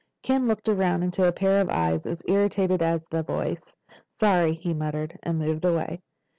Ken 0.23 0.47
looked 0.47 0.67
around 0.67 1.03
into 1.03 1.27
a 1.27 1.31
pair 1.31 1.61
of 1.61 1.69
eyes 1.69 2.07
as 2.07 2.23
irritated 2.27 2.81
as 2.81 3.05
the 3.11 3.21
voice. 3.21 3.75
"Sorry," 4.19 4.55
he 4.55 4.73
muttered, 4.73 5.19
and 5.21 5.37
moved 5.37 5.63
away. 5.63 6.01